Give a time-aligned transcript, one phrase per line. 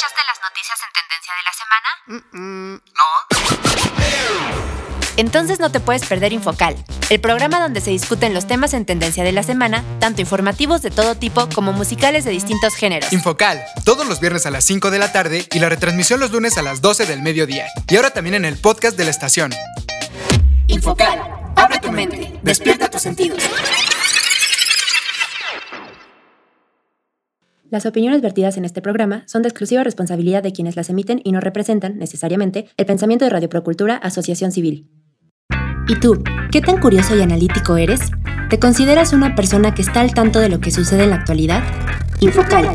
[0.00, 1.88] escuchaste las noticias en tendencia de la semana?
[2.96, 3.04] No.
[5.16, 6.76] Entonces no te puedes perder Infocal,
[7.10, 10.90] el programa donde se discuten los temas en tendencia de la semana, tanto informativos de
[10.90, 13.12] todo tipo como musicales de distintos géneros.
[13.12, 16.56] Infocal, todos los viernes a las 5 de la tarde y la retransmisión los lunes
[16.56, 17.66] a las 12 del mediodía.
[17.88, 19.52] Y ahora también en el podcast de la estación.
[20.68, 21.20] Infocal,
[21.56, 23.42] abre tu mente, despierta tus sentidos.
[27.70, 31.30] Las opiniones vertidas en este programa son de exclusiva responsabilidad de quienes las emiten y
[31.30, 34.90] no representan, necesariamente, el pensamiento de Radio Procultura Asociación Civil.
[35.86, 36.20] ¿Y tú,
[36.50, 38.00] qué tan curioso y analítico eres?
[38.48, 41.62] ¿Te consideras una persona que está al tanto de lo que sucede en la actualidad?
[42.18, 42.66] Infocal,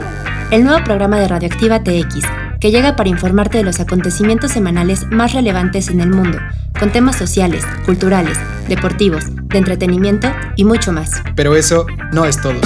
[0.51, 2.21] el nuevo programa de Radioactiva TX,
[2.61, 6.37] que llega para informarte de los acontecimientos semanales más relevantes en el mundo,
[6.79, 8.37] con temas sociales, culturales,
[8.69, 11.21] deportivos, de entretenimiento y mucho más.
[11.35, 12.61] Pero eso no es todo.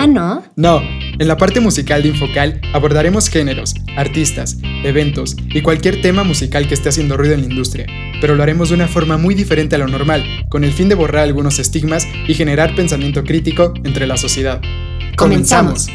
[0.00, 0.44] ¿Ah, no?
[0.54, 0.80] No.
[1.18, 6.74] En la parte musical de Infocal abordaremos géneros, artistas, eventos y cualquier tema musical que
[6.74, 7.86] esté haciendo ruido en la industria,
[8.20, 10.94] pero lo haremos de una forma muy diferente a lo normal, con el fin de
[10.94, 14.60] borrar algunos estigmas y generar pensamiento crítico entre la sociedad.
[15.16, 15.88] Comenzamos.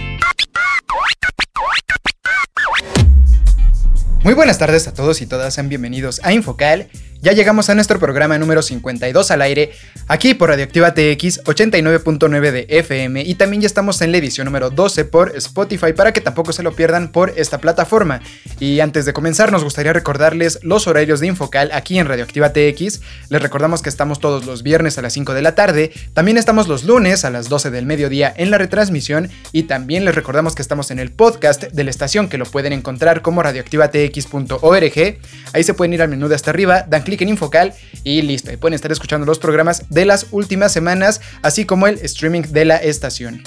[4.25, 6.89] Muy buenas tardes a todos y todas, sean bienvenidos a Infocal
[7.23, 9.71] ya llegamos a nuestro programa número 52 al aire,
[10.09, 14.69] aquí por Radioactiva TX 89.9 de FM y también ya estamos en la edición número
[14.69, 18.21] 12 por Spotify para que tampoco se lo pierdan por esta plataforma.
[18.59, 22.99] Y antes de comenzar nos gustaría recordarles los horarios de Infocal aquí en Radioactiva TX.
[23.29, 26.67] Les recordamos que estamos todos los viernes a las 5 de la tarde, también estamos
[26.67, 30.61] los lunes a las 12 del mediodía en la retransmisión y también les recordamos que
[30.61, 35.17] estamos en el podcast de la estación que lo pueden encontrar como radioactivatx.org.
[35.53, 38.51] Ahí se pueden ir al menú de hasta arriba, dan clic en Infocal y listo.
[38.51, 42.65] Y pueden estar escuchando los programas de las últimas semanas, así como el streaming de
[42.65, 43.43] la estación.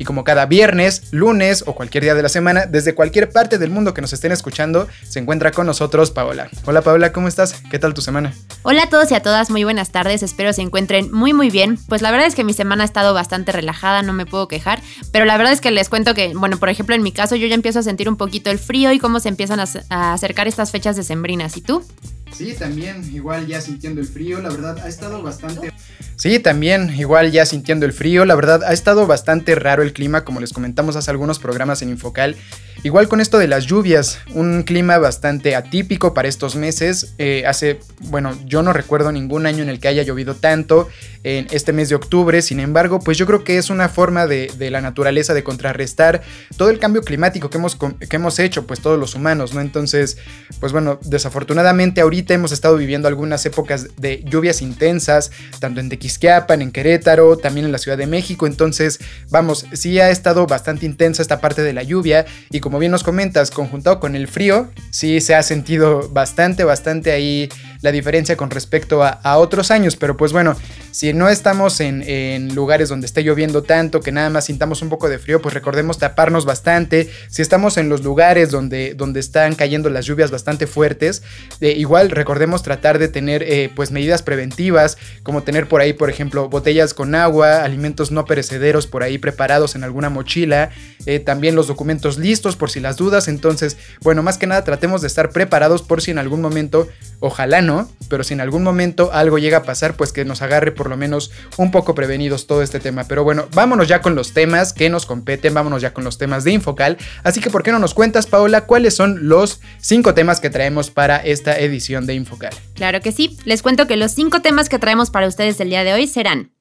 [0.00, 3.68] Y como cada viernes, lunes o cualquier día de la semana, desde cualquier parte del
[3.68, 6.48] mundo que nos estén escuchando, se encuentra con nosotros Paola.
[6.64, 7.62] Hola Paola, ¿cómo estás?
[7.70, 8.32] ¿Qué tal tu semana?
[8.62, 11.78] Hola a todos y a todas, muy buenas tardes, espero se encuentren muy muy bien.
[11.86, 14.80] Pues la verdad es que mi semana ha estado bastante relajada, no me puedo quejar,
[15.12, 17.46] pero la verdad es que les cuento que, bueno, por ejemplo en mi caso yo
[17.46, 20.70] ya empiezo a sentir un poquito el frío y cómo se empiezan a, acercar estas
[20.70, 21.58] fechas de sembrinas.
[21.58, 21.84] ¿Y tú?
[22.32, 25.72] Sí, también, igual ya sintiendo el frío, la verdad ha estado bastante...
[26.16, 30.22] Sí, también, igual ya sintiendo el frío, la verdad ha estado bastante raro el clima,
[30.22, 32.36] como les comentamos hace algunos programas en Infocal.
[32.82, 37.14] Igual con esto de las lluvias, un clima bastante atípico para estos meses.
[37.18, 40.88] Eh, hace, bueno, yo no recuerdo ningún año en el que haya llovido tanto
[41.22, 44.50] en este mes de octubre, sin embargo, pues yo creo que es una forma de,
[44.70, 46.22] la naturaleza de contrarrestar
[46.56, 49.60] todo el cambio climático que hemos, que hemos hecho, pues todos los humanos, ¿no?
[49.60, 50.16] Entonces,
[50.60, 56.62] pues bueno, desafortunadamente ahorita hemos estado viviendo algunas épocas de lluvias intensas, tanto en Tequisquiapan,
[56.62, 58.46] en Querétaro, también en la Ciudad de México.
[58.46, 59.00] Entonces,
[59.30, 62.26] vamos, sí ha estado bastante intensa esta parte de la lluvia.
[62.50, 67.12] Y como bien nos comentas, conjuntado con el frío, sí se ha sentido bastante, bastante
[67.12, 67.48] ahí
[67.82, 69.96] la diferencia con respecto a, otros años.
[69.96, 70.56] Pero pues bueno,
[70.90, 75.08] si no estamos en, lugares donde esté lloviendo tanto, que nada más sintamos un poco
[75.08, 77.10] de frío, pues recordemos taparnos bastante.
[77.28, 81.22] Si estamos en los lugares donde, donde están cayendo las lluvias bastante fuertes,
[81.60, 86.10] eh, igual recordemos tratar de tener eh, pues medidas preventivas, como tener por ahí, por
[86.10, 90.70] ejemplo, botellas con agua, alimentos no perecederos por ahí preparados en alguna mochila,
[91.06, 93.28] eh, también los documentos listos por si las dudas.
[93.28, 96.88] Entonces, bueno, más que nada tratemos de estar preparados por si en algún momento,
[97.20, 100.72] ojalá no pero si en algún momento algo llega a pasar, pues que nos agarre
[100.72, 103.04] por lo menos un poco prevenidos todo este tema.
[103.04, 106.44] Pero bueno, vámonos ya con los temas que nos competen, vámonos ya con los temas
[106.44, 106.98] de Infocal.
[107.22, 110.90] Así que, ¿por qué no nos cuentas, Paola, cuáles son los cinco temas que traemos
[110.90, 112.54] para esta edición de Infocal?
[112.74, 115.84] Claro que sí, les cuento que los cinco temas que traemos para ustedes el día
[115.84, 116.52] de hoy serán...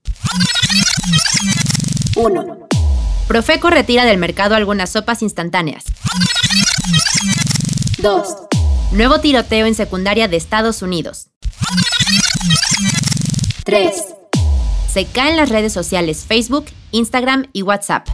[2.15, 2.67] 1.
[3.27, 5.83] Profeco retira del mercado algunas sopas instantáneas.
[7.99, 8.27] 2.
[8.91, 11.29] Nuevo tiroteo en secundaria de Estados Unidos.
[13.63, 13.93] 3.
[14.91, 18.07] Se caen las redes sociales Facebook, Instagram y WhatsApp.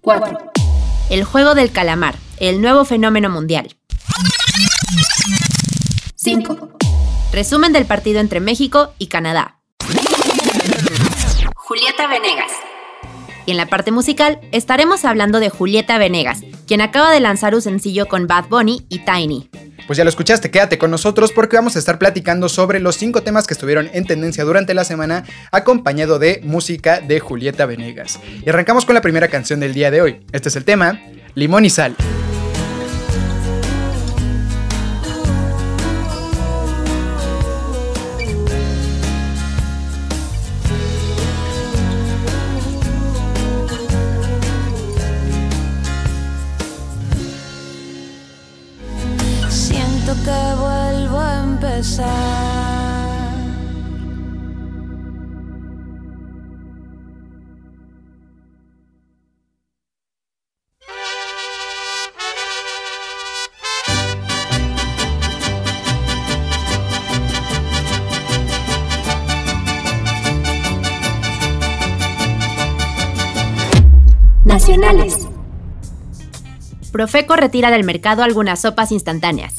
[0.00, 0.52] 4.
[1.10, 3.76] El juego del calamar, el nuevo fenómeno mundial.
[6.26, 6.70] 5.
[7.32, 9.60] Resumen del partido entre México y Canadá.
[11.54, 12.50] Julieta Venegas.
[13.46, 17.62] Y en la parte musical estaremos hablando de Julieta Venegas, quien acaba de lanzar un
[17.62, 19.50] sencillo con Bad Bunny y Tiny.
[19.86, 23.22] Pues ya lo escuchaste, quédate con nosotros porque vamos a estar platicando sobre los cinco
[23.22, 28.18] temas que estuvieron en tendencia durante la semana, acompañado de música de Julieta Venegas.
[28.44, 30.26] Y arrancamos con la primera canción del día de hoy.
[30.32, 31.00] Este es el tema,
[31.36, 31.94] Limón y Sal.
[76.96, 79.56] Profeco retira del mercado algunas sopas instantáneas.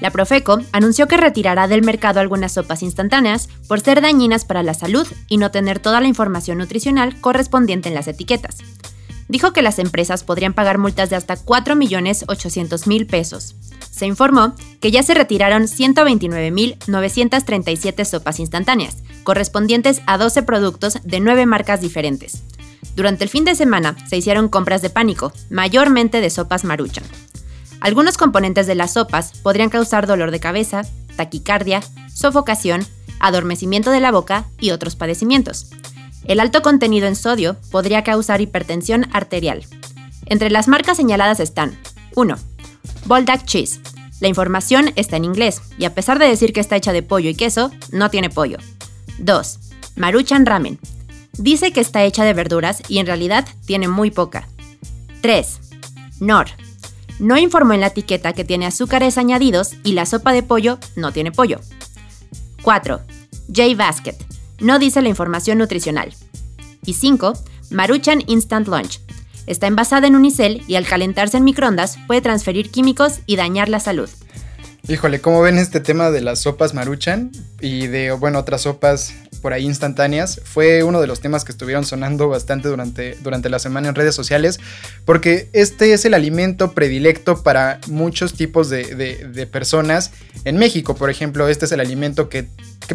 [0.00, 4.72] La Profeco anunció que retirará del mercado algunas sopas instantáneas por ser dañinas para la
[4.72, 8.56] salud y no tener toda la información nutricional correspondiente en las etiquetas.
[9.28, 13.54] Dijo que las empresas podrían pagar multas de hasta 4.800.000 pesos.
[13.90, 21.44] Se informó que ya se retiraron 129.937 sopas instantáneas, correspondientes a 12 productos de 9
[21.44, 22.42] marcas diferentes.
[22.98, 27.04] Durante el fin de semana se hicieron compras de pánico, mayormente de sopas maruchan.
[27.80, 30.82] Algunos componentes de las sopas podrían causar dolor de cabeza,
[31.14, 31.80] taquicardia,
[32.12, 32.84] sofocación,
[33.20, 35.68] adormecimiento de la boca y otros padecimientos.
[36.24, 39.64] El alto contenido en sodio podría causar hipertensión arterial.
[40.26, 41.78] Entre las marcas señaladas están
[42.16, 42.34] 1.
[43.04, 43.78] Boldak Cheese.
[44.18, 47.30] La información está en inglés y a pesar de decir que está hecha de pollo
[47.30, 48.58] y queso, no tiene pollo.
[49.18, 49.58] 2.
[49.94, 50.80] Maruchan Ramen.
[51.38, 54.48] Dice que está hecha de verduras y en realidad tiene muy poca.
[55.22, 55.60] 3.
[56.20, 56.46] Nor.
[57.20, 61.12] No informó en la etiqueta que tiene azúcares añadidos y la sopa de pollo no
[61.12, 61.60] tiene pollo.
[62.62, 63.00] 4.
[63.54, 64.16] J Basket.
[64.60, 66.12] No dice la información nutricional.
[66.84, 67.32] Y 5.
[67.70, 69.00] Maruchan Instant Lunch.
[69.46, 73.80] Está envasada en unicel y al calentarse en microondas puede transferir químicos y dañar la
[73.80, 74.10] salud.
[74.86, 79.52] Híjole, ¿cómo ven este tema de las sopas Maruchan y de, bueno, otras sopas por
[79.52, 80.40] ahí instantáneas.
[80.44, 84.14] Fue uno de los temas que estuvieron sonando bastante durante, durante la semana en redes
[84.14, 84.60] sociales,
[85.04, 90.12] porque este es el alimento predilecto para muchos tipos de, personas.
[90.44, 92.46] En México, por ejemplo, este es el alimento que,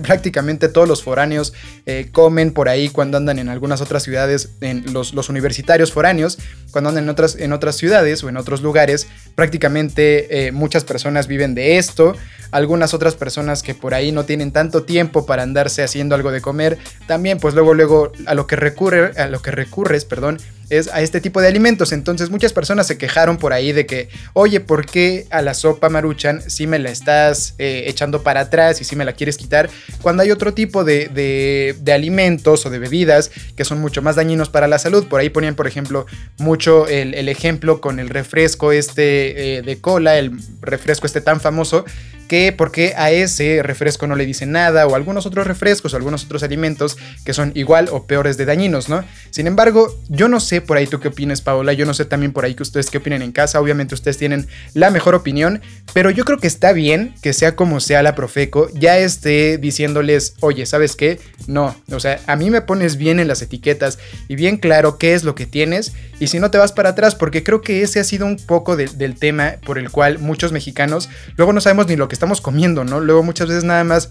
[0.01, 1.53] prácticamente todos los foráneos
[1.85, 6.39] eh, comen por ahí cuando andan en algunas otras ciudades, en los, los universitarios foráneos,
[6.71, 11.27] cuando andan en otras, en otras ciudades o en otros lugares, prácticamente eh, muchas personas
[11.27, 12.15] viven de esto.
[12.51, 16.39] Algunas otras personas que por ahí no tienen tanto tiempo para andarse haciendo algo de
[16.39, 16.77] comer,
[17.07, 20.37] también pues luego luego a lo que recurre a lo que recurres, perdón,
[20.77, 21.91] es a este tipo de alimentos.
[21.91, 25.89] Entonces muchas personas se quejaron por ahí de que, oye, ¿por qué a la sopa
[25.89, 29.69] maruchan si me la estás eh, echando para atrás y si me la quieres quitar?
[30.01, 34.49] Cuando hay otro tipo de, de, alimentos o de bebidas que son mucho más dañinos
[34.49, 35.07] para la salud.
[35.07, 36.05] Por ahí ponían, por ejemplo,
[36.37, 40.31] mucho el, ejemplo con el refresco este eh, de cola, el
[40.61, 41.85] refresco este tan famoso
[42.33, 46.25] que porque a ese refresco no le dicen nada o algunos otros refrescos o algunos
[46.25, 49.03] otros alimentos que son igual o peores de dañinos, ¿no?
[49.29, 52.33] Sin embargo, yo no sé por ahí tú qué opinas, Paola, yo no sé también
[52.33, 55.61] por ahí que ustedes qué opinan en casa, obviamente ustedes tienen la mejor opinión,
[55.93, 60.33] pero yo creo que está bien que sea como sea la Profeco, ya esté diciéndoles,
[60.39, 61.19] oye, ¿sabes qué?
[61.45, 65.13] No, o sea, a mí me pones bien en las etiquetas y bien claro qué
[65.13, 67.99] es lo que tienes y si no te vas para atrás, porque creo que ese
[67.99, 71.95] ha sido un poco del tema por el cual muchos mexicanos luego no sabemos ni
[71.95, 73.01] lo que estamos comiendo, ¿no?
[73.01, 74.09] Luego muchas veces nada más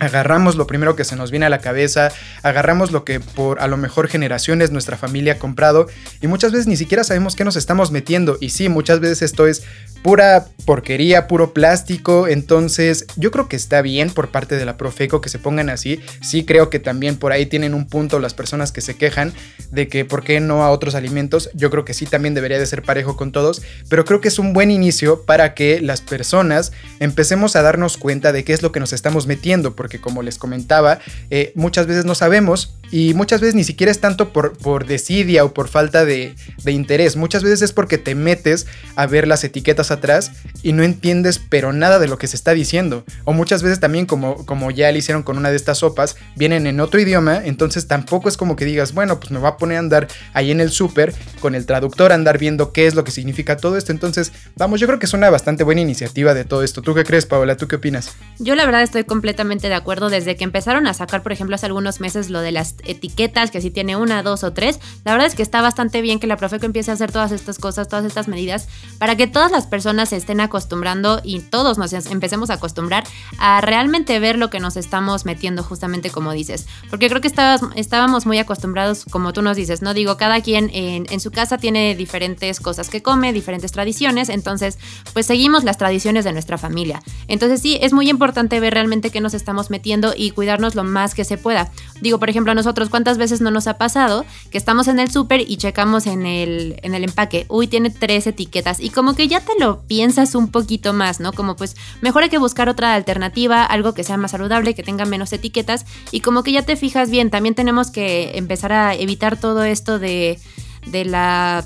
[0.00, 2.10] agarramos lo primero que se nos viene a la cabeza,
[2.42, 5.86] agarramos lo que por a lo mejor generaciones nuestra familia ha comprado
[6.22, 9.46] y muchas veces ni siquiera sabemos qué nos estamos metiendo y sí, muchas veces esto
[9.46, 9.62] es
[10.04, 15.22] pura porquería, puro plástico, entonces yo creo que está bien por parte de la Profeco
[15.22, 18.70] que se pongan así, sí creo que también por ahí tienen un punto las personas
[18.70, 19.32] que se quejan
[19.70, 22.66] de que por qué no a otros alimentos, yo creo que sí también debería de
[22.66, 26.72] ser parejo con todos, pero creo que es un buen inicio para que las personas
[27.00, 30.36] empecemos a darnos cuenta de qué es lo que nos estamos metiendo, porque como les
[30.36, 30.98] comentaba,
[31.30, 35.44] eh, muchas veces no sabemos y muchas veces ni siquiera es tanto por, por desidia
[35.44, 37.16] o por falta de, de, interés.
[37.16, 40.30] Muchas veces es porque te metes a ver las etiquetas atrás
[40.62, 43.02] y no entiendes pero nada de lo que se está diciendo.
[43.24, 46.68] O muchas veces también como, como ya le hicieron con una de estas sopas, vienen
[46.68, 49.78] en otro idioma, entonces tampoco es como que digas, bueno, pues me voy a poner
[49.78, 53.02] a andar ahí en el súper con el traductor, a andar viendo qué es lo
[53.02, 53.90] que significa todo esto.
[53.90, 56.80] Entonces, vamos, yo creo que es una bastante buena iniciativa de todo esto.
[56.80, 57.56] ¿Tú qué crees, Paola?
[57.56, 58.12] ¿Tú qué opinas?
[58.38, 60.10] Yo la verdad estoy completamente de acuerdo.
[60.10, 63.60] Desde que empezaron a sacar, por ejemplo, hace algunos meses lo de las etiquetas, que
[63.60, 64.80] si tiene una, dos o tres.
[65.04, 67.58] La verdad es que está bastante bien que la Profeco empiece a hacer todas estas
[67.58, 71.92] cosas, todas estas medidas, para que todas las personas se estén acostumbrando y todos nos
[71.92, 73.04] empecemos a acostumbrar
[73.38, 76.66] a realmente ver lo que nos estamos metiendo, justamente como dices.
[76.90, 77.32] Porque creo que
[77.76, 79.94] estábamos muy acostumbrados, como tú nos dices, ¿no?
[79.94, 84.78] Digo, cada quien en, en su casa tiene diferentes cosas que come, diferentes tradiciones, entonces,
[85.12, 87.02] pues seguimos las tradiciones de nuestra familia.
[87.28, 91.14] Entonces, sí, es muy importante ver realmente qué nos estamos metiendo y cuidarnos lo más
[91.14, 91.70] que se pueda.
[92.00, 95.08] Digo, por ejemplo, a nosotros, ¿cuántas veces no nos ha pasado que estamos en el
[95.08, 98.80] súper y checamos en el, en el empaque, uy, tiene tres etiquetas.
[98.80, 101.32] Y como que ya te lo piensas un poquito más, ¿no?
[101.32, 105.04] Como pues mejor hay que buscar otra alternativa, algo que sea más saludable, que tenga
[105.04, 105.86] menos etiquetas.
[106.10, 110.00] Y como que ya te fijas bien, también tenemos que empezar a evitar todo esto
[110.00, 110.40] de,
[110.86, 111.64] de la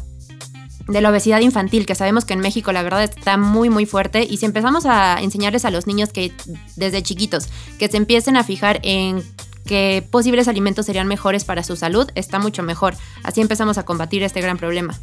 [0.89, 4.27] de la obesidad infantil, que sabemos que en México la verdad está muy muy fuerte.
[4.29, 6.33] Y si empezamos a enseñarles a los niños que
[6.77, 7.49] desde chiquitos
[7.79, 9.23] que se empiecen a fijar en
[9.69, 12.95] qué posibles alimentos serían mejores para su salud, está mucho mejor.
[13.23, 14.99] Así empezamos a combatir este gran problema.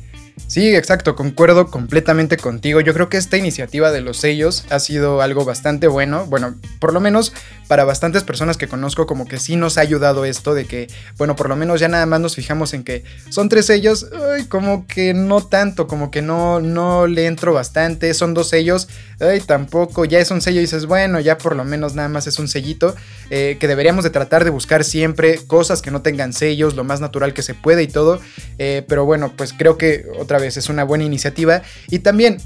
[0.48, 2.82] Sí, exacto, concuerdo completamente contigo.
[2.82, 6.26] Yo creo que esta iniciativa de los sellos ha sido algo bastante bueno.
[6.28, 7.34] Bueno, por lo menos
[7.68, 10.88] para bastantes personas que conozco, como que sí nos ha ayudado esto de que,
[11.18, 14.46] bueno, por lo menos ya nada más nos fijamos en que son tres sellos, ay,
[14.46, 18.14] como que no tanto, como que no, no le entro bastante.
[18.14, 18.88] Son dos sellos,
[19.20, 20.06] ay, tampoco.
[20.06, 22.48] Ya es un sello y dices, bueno, ya por lo menos nada más es un
[22.48, 22.96] sellito.
[23.32, 27.02] Eh, que deberíamos de tratar de buscar siempre cosas que no tengan sellos, lo más
[27.02, 28.20] natural que se puede y todo.
[28.60, 31.62] Eh, pero bueno, pues creo que otra vez es una buena iniciativa.
[31.90, 32.40] Y también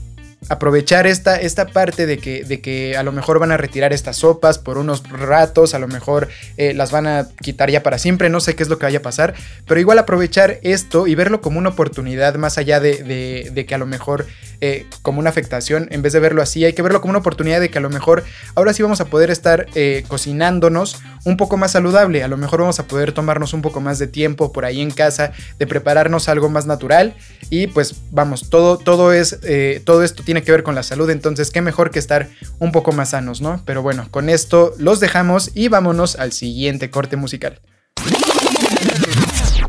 [0.47, 4.17] aprovechar esta, esta parte de que, de que a lo mejor van a retirar estas
[4.17, 8.29] sopas por unos ratos, a lo mejor eh, las van a quitar ya para siempre,
[8.29, 9.33] no sé qué es lo que vaya a pasar,
[9.67, 13.77] pero igual aprovechar esto y verlo como una oportunidad más allá de, de, que a
[13.77, 14.27] lo mejor
[14.61, 17.59] eh, como una afectación, en vez de verlo así, hay que verlo como una oportunidad
[17.59, 18.23] de que a lo mejor
[18.55, 22.61] ahora sí vamos a poder estar eh, cocinándonos un poco más saludable, a lo mejor
[22.61, 26.29] vamos a poder tomarnos un poco más de tiempo por ahí en casa, de prepararnos
[26.29, 27.15] algo más natural
[27.49, 29.39] y pues vamos, todo, todo, es,
[29.85, 32.91] todo esto tiene que ver con la salud, entonces qué mejor que estar un poco
[32.91, 33.61] más sanos, ¿no?
[33.65, 37.59] Pero bueno, con esto los dejamos y vámonos al siguiente corte musical.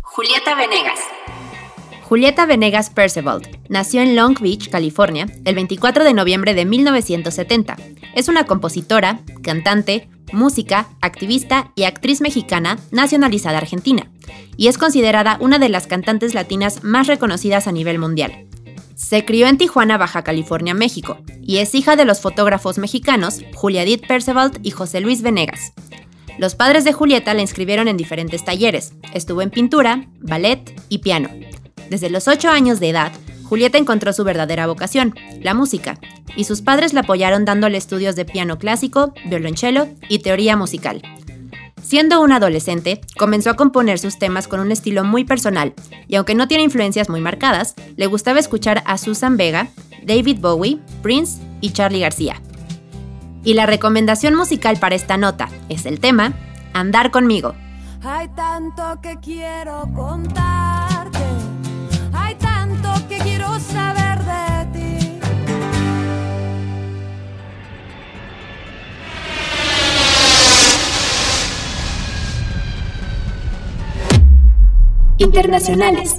[0.02, 0.98] Julieta Venegas.
[2.10, 7.76] Julieta Venegas Perceval nació en Long Beach, California, el 24 de noviembre de 1970.
[8.16, 14.10] Es una compositora, cantante, música, activista y actriz mexicana nacionalizada argentina,
[14.56, 18.48] y es considerada una de las cantantes latinas más reconocidas a nivel mundial.
[18.96, 23.84] Se crió en Tijuana, Baja California, México, y es hija de los fotógrafos mexicanos Julia
[23.84, 25.74] Edith Perceval y José Luis Venegas.
[26.38, 28.94] Los padres de Julieta la inscribieron en diferentes talleres.
[29.14, 31.28] Estuvo en pintura, ballet y piano.
[31.90, 33.12] Desde los 8 años de edad,
[33.44, 35.98] Julieta encontró su verdadera vocación, la música,
[36.36, 41.02] y sus padres la apoyaron dándole estudios de piano clásico, violonchelo y teoría musical.
[41.82, 45.74] Siendo un adolescente, comenzó a componer sus temas con un estilo muy personal,
[46.06, 49.68] y aunque no tiene influencias muy marcadas, le gustaba escuchar a Susan Vega,
[50.04, 52.40] David Bowie, Prince y Charlie García.
[53.42, 56.34] Y la recomendación musical para esta nota es el tema
[56.72, 57.54] Andar conmigo.
[58.02, 61.19] Hay tanto que quiero contarte, hay
[63.22, 64.00] quiero saber.
[75.30, 76.16] internacionales.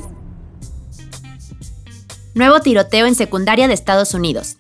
[2.34, 4.55] Nuevo tiroteo en secundaria de Estados Unidos.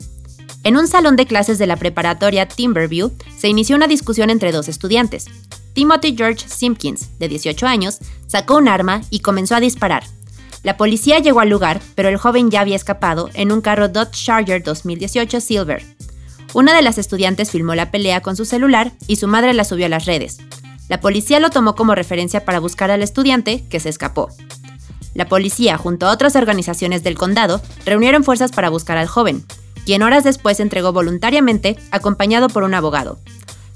[0.63, 4.67] En un salón de clases de la preparatoria Timberview se inició una discusión entre dos
[4.67, 5.25] estudiantes.
[5.73, 10.03] Timothy George Simpkins, de 18 años, sacó un arma y comenzó a disparar.
[10.63, 14.11] La policía llegó al lugar, pero el joven ya había escapado en un carro Dodge
[14.11, 15.83] Charger 2018 Silver.
[16.53, 19.87] Una de las estudiantes filmó la pelea con su celular y su madre la subió
[19.87, 20.37] a las redes.
[20.87, 24.29] La policía lo tomó como referencia para buscar al estudiante, que se escapó.
[25.13, 29.43] La policía, junto a otras organizaciones del condado, reunieron fuerzas para buscar al joven,
[29.85, 33.19] quien horas después entregó voluntariamente, acompañado por un abogado.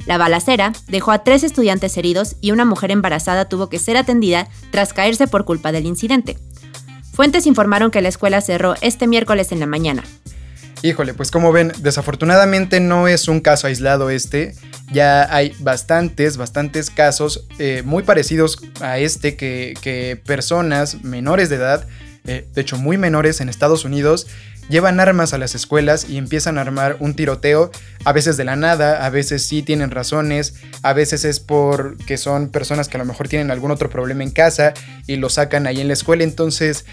[0.06, 4.48] La balacera dejó a tres estudiantes heridos y una mujer embarazada tuvo que ser atendida
[4.72, 6.38] tras caerse por culpa del incidente.
[7.16, 10.04] Fuentes informaron que la escuela cerró este miércoles en la mañana.
[10.82, 14.54] Híjole, pues como ven, desafortunadamente no es un caso aislado este.
[14.92, 21.88] Ya hay bastantes, bastantes casos eh, muy parecidos a este que, personas menores de edad,
[22.26, 24.28] eh, de hecho muy menores en Estados Unidos,
[24.70, 27.72] llevan armas a las escuelas y empiezan a armar un tiroteo,
[28.04, 32.50] a veces de la nada, a veces sí tienen razones, a veces es porque son
[32.50, 34.74] personas que a lo mejor tienen algún otro problema en casa
[35.08, 36.86] y lo sacan ahí en la escuela, entonces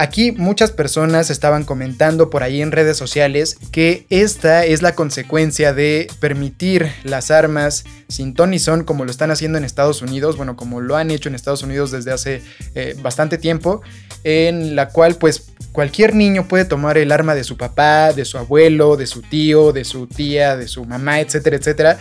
[0.00, 5.74] Aquí muchas personas estaban comentando por ahí en redes sociales que esta es la consecuencia
[5.74, 10.56] de permitir las armas sin ton son como lo están haciendo en Estados Unidos, bueno,
[10.56, 12.42] como lo han hecho en Estados Unidos desde hace
[12.74, 13.82] eh, bastante tiempo,
[14.24, 18.38] en la cual pues cualquier niño puede tomar el arma de su papá, de su
[18.38, 21.98] abuelo, de su tío, de su tía, de su mamá, etcétera, etcétera,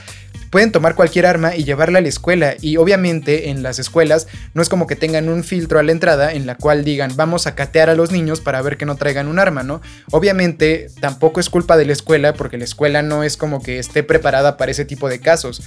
[0.49, 4.61] pueden tomar cualquier arma y llevarla a la escuela y obviamente en las escuelas no
[4.61, 7.55] es como que tengan un filtro a la entrada en la cual digan vamos a
[7.55, 9.81] catear a los niños para ver que no traigan un arma, ¿no?
[10.11, 14.03] Obviamente tampoco es culpa de la escuela porque la escuela no es como que esté
[14.03, 15.61] preparada para ese tipo de casos.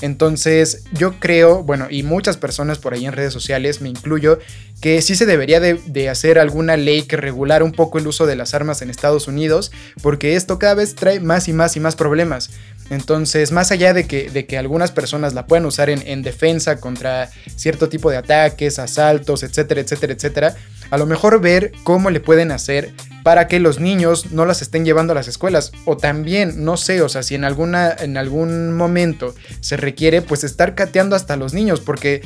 [0.00, 4.38] Entonces yo creo, bueno, y muchas personas por ahí en redes sociales, me incluyo,
[4.80, 8.36] que sí se debería de, hacer alguna ley que regulara un poco el uso de
[8.36, 11.96] las armas en Estados Unidos, porque esto cada vez trae más y más y más
[11.96, 12.50] problemas.
[12.90, 17.28] Entonces, más allá de que, de que algunas personas la puedan usar en, defensa contra
[17.56, 20.56] cierto tipo de ataques, asaltos, etcétera, etcétera, etcétera,
[20.90, 22.92] a lo mejor ver cómo le pueden hacer
[23.22, 25.72] para que los niños no las estén llevando a las escuelas.
[25.84, 30.44] O también, no sé, o sea, si en, alguna, en algún momento se requiere, pues
[30.44, 32.22] estar cateando hasta los niños, porque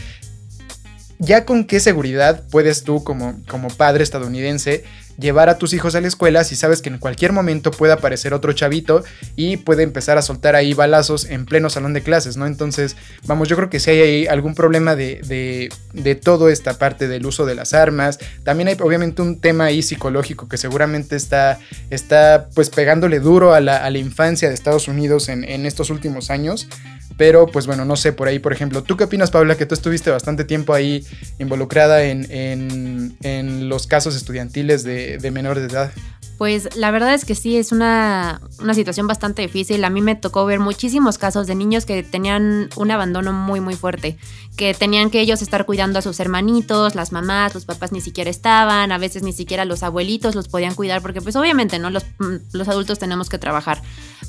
[1.19, 4.85] ya con qué seguridad puedes tú como, como padre estadounidense
[5.19, 8.35] llevar a tus hijos a la escuela si sabes que en cualquier momento puede aparecer
[8.35, 9.05] otro chavito
[9.37, 12.47] y puede empezar a soltar ahí balazos en pleno salón de clases, ¿no?
[12.47, 16.79] Entonces, vamos, yo creo que si hay ahí algún problema de, de, de toda esta
[16.79, 21.17] parte del uso de las armas, también hay obviamente un tema ahí psicológico que seguramente
[21.17, 21.59] está,
[21.91, 25.91] está pues pegándole duro a la, a la infancia de Estados Unidos en, en estos
[25.91, 26.69] últimos años.
[27.17, 29.57] Pero pues bueno, no sé, por ahí, por ejemplo, ¿tú qué opinas, Paula?
[29.57, 31.05] Que tú estuviste bastante tiempo ahí
[31.39, 35.93] involucrada en, en, los casos estudiantiles de, de menores de edad.
[36.39, 39.85] Pues la verdad es que sí, es una, una, situación bastante difícil.
[39.85, 43.77] A mí me tocó ver muchísimos casos de niños que tenían un abandono muy, muy
[43.77, 44.19] fuerte,
[44.57, 48.29] que tenían que ellos estar cuidando a sus hermanitos, las mamás, los papás ni siquiera
[48.29, 51.91] estaban, a veces ni siquiera los abuelitos los podían cuidar, porque pues obviamente, ¿no?
[51.91, 52.05] Los,
[52.53, 53.81] los adultos tenemos que trabajar.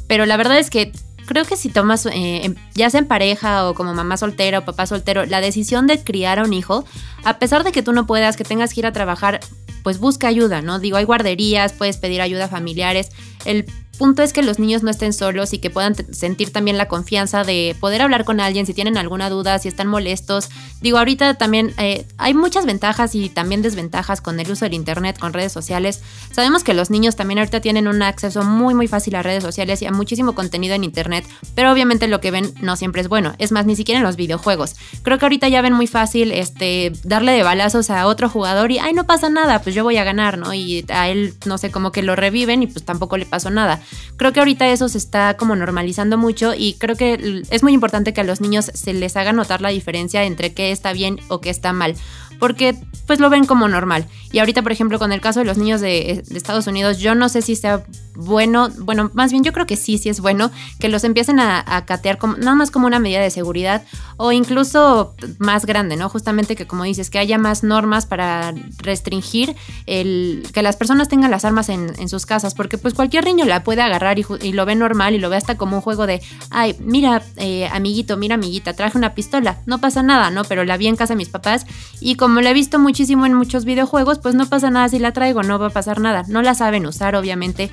[0.08, 0.92] Pero la verdad es que
[1.26, 4.86] creo que si tomas, eh, ya sea en pareja o como mamá soltera o papá
[4.86, 6.86] soltero, la decisión de criar a un hijo,
[7.24, 9.40] a pesar de que tú no puedas, que tengas que ir a trabajar,
[9.84, 10.80] pues busca ayuda, ¿no?
[10.80, 13.10] Digo, hay guarderías, puedes pedir ayuda a familiares.
[13.46, 13.66] El
[13.98, 17.44] punto es que los niños no estén solos y que puedan sentir también la confianza
[17.44, 20.50] de poder hablar con alguien si tienen alguna duda, si están molestos.
[20.82, 25.18] Digo, ahorita también eh, hay muchas ventajas y también desventajas con el uso del Internet,
[25.20, 26.02] con redes sociales.
[26.32, 29.82] Sabemos que los niños también ahorita tienen un acceso muy, muy fácil a redes sociales
[29.82, 33.34] y a muchísimo contenido en Internet, pero obviamente lo que ven no siempre es bueno.
[33.38, 34.76] Es más, ni siquiera en los videojuegos.
[35.04, 38.80] Creo que ahorita ya ven muy fácil este, darle de balazos a otro jugador y,
[38.80, 40.54] ay, no pasa nada, pues yo voy a ganar, ¿no?
[40.54, 43.83] Y a él, no sé, como que lo reviven y pues tampoco le pasó nada.
[44.18, 48.14] Creo que ahorita eso se está como normalizando mucho y creo que es muy importante
[48.14, 51.42] que a los niños se les haga notar la diferencia entre qué está bien o
[51.42, 51.96] qué está mal
[52.44, 52.76] porque
[53.08, 54.06] pues lo ven como normal.
[54.34, 57.30] Y ahorita, por ejemplo, con el caso de los niños de, Estados Unidos, yo no
[57.30, 60.90] sé si sea bueno, bueno, más bien yo creo que sí, sí es bueno que
[60.90, 63.84] los empiecen a, catear como, nada más como una medida de seguridad
[64.18, 66.10] o incluso más grande, ¿no?
[66.10, 71.32] Justamente que como dices, que haya más normas para restringir el que las personas tengan
[71.32, 74.76] las armas en, sus casas, porque pues cualquier niño la puede agarrar y, lo ve
[74.76, 78.74] normal y lo ve hasta como un juego de, ay, mira, eh, amiguito, mira, amiguita,
[78.74, 80.44] traje una pistola, no pasa nada, ¿no?
[80.44, 81.66] Pero la vi en casa de mis papás
[82.00, 85.12] y como la he visto muchísimo en muchos videojuegos, pues no pasa nada si la
[85.12, 86.24] traigo, no va a pasar nada.
[86.28, 87.70] No la saben usar, obviamente.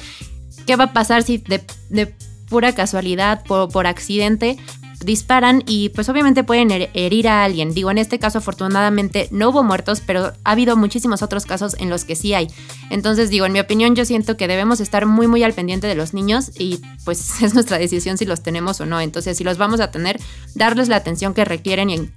[0.66, 2.14] ¿Qué va a pasar si de,
[2.48, 4.58] pura casualidad, por, accidente,
[5.04, 7.72] disparan y pues obviamente pueden herir a alguien.
[7.72, 11.88] Digo, en este caso afortunadamente no hubo muertos, pero ha habido muchísimos otros casos en
[11.88, 12.48] los que sí hay.
[12.90, 15.94] Entonces digo, en mi opinión yo siento que debemos estar muy muy al pendiente de
[15.94, 19.00] los niños y pues es nuestra decisión si los tenemos o no.
[19.00, 20.20] Entonces si los vamos a tener,
[20.54, 22.10] darles la atención que requieren y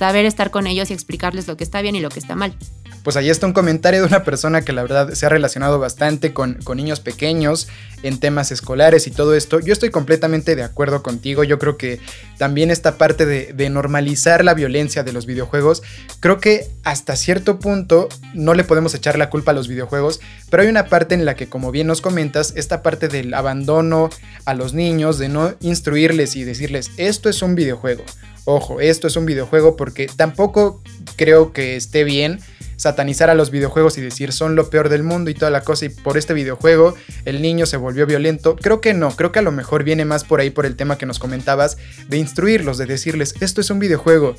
[0.00, 2.56] saber estar con ellos y explicarles lo que está bien y lo que está mal.
[3.02, 6.32] Pues ahí está un comentario de una persona que la verdad se ha relacionado bastante
[6.32, 7.68] con, niños pequeños
[8.02, 9.60] en temas escolares y todo esto.
[9.60, 11.44] Yo estoy completamente de acuerdo contigo.
[11.44, 12.00] Yo creo que
[12.38, 15.82] también esta parte de, de normalizar la violencia de los videojuegos,
[16.20, 20.62] creo que hasta cierto punto no le podemos echar la culpa a los videojuegos, pero
[20.62, 24.08] hay una parte en la que, como bien nos comentas, esta parte del abandono
[24.46, 28.04] a los niños, de no instruirles y decirles, esto es un videojuego
[28.44, 30.82] Ojo, esto es un videojuego porque tampoco
[31.16, 32.40] creo que esté bien
[32.80, 35.84] satanizar a los videojuegos y decir son lo peor del mundo y toda la cosa
[35.84, 36.94] y por este videojuego
[37.26, 38.56] el niño se volvió violento.
[38.56, 40.96] Creo que no, creo que a lo mejor viene más por ahí por el tema
[40.96, 41.76] que nos comentabas
[42.08, 44.34] de instruirlos, de decirles esto es un videojuego,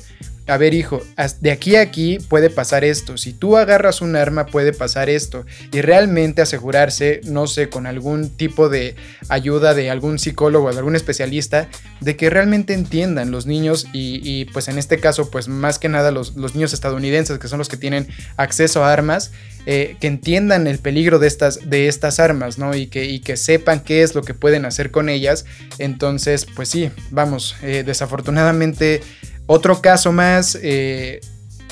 [0.46, 1.00] a ver hijo,
[1.40, 5.44] de aquí a aquí puede pasar esto, si tú agarras un arma puede pasar esto
[5.72, 8.96] y realmente asegurarse, no sé, con algún tipo de
[9.28, 11.68] ayuda de algún psicólogo de algún especialista,
[12.00, 16.10] de que realmente entiendan los niños y, pues en este caso pues más que nada
[16.10, 19.32] los, niños estadounidenses que son los que tienen acceso a armas,
[19.66, 22.74] eh, que entiendan el peligro de estas, de estas armas, ¿no?
[22.74, 25.44] Y que, y que sepan qué es lo que pueden hacer con ellas.
[25.78, 29.02] Entonces, pues sí, vamos, eh, desafortunadamente
[29.46, 31.20] otro caso más, eh,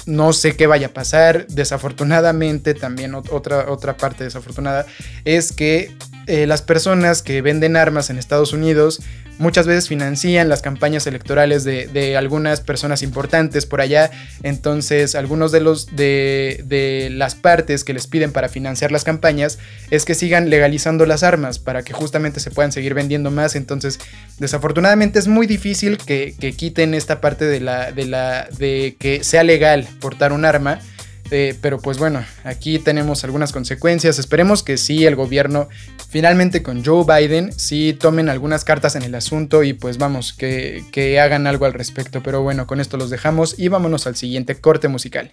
[0.07, 1.47] no sé qué vaya a pasar.
[1.49, 4.87] Desafortunadamente, también otra, otra parte desafortunada
[5.25, 5.95] es que
[6.27, 9.01] eh, las personas que venden armas en Estados Unidos
[9.41, 14.11] muchas veces financian las campañas electorales de, algunas personas importantes por allá.
[14.43, 19.59] Entonces, algunos de los de, de, las partes que les piden para financiar las campañas
[19.91, 23.57] es que sigan legalizando las armas para que justamente se puedan seguir vendiendo más.
[23.57, 23.99] Entonces,
[24.39, 29.25] desafortunadamente es muy difícil que, que quiten esta parte de la, de la de que
[29.25, 30.81] sea legal portar un arma.
[31.31, 34.19] Eh, pero pues bueno, aquí tenemos algunas consecuencias.
[34.19, 35.69] Esperemos que sí el gobierno
[36.09, 40.85] finalmente con Joe Biden sí tomen algunas cartas en el asunto y pues vamos, que,
[40.91, 42.23] que hagan algo al respecto.
[42.23, 45.33] Pero bueno, con esto los dejamos y vámonos al siguiente corte musical.